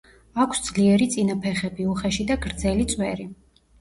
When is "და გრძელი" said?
2.33-2.87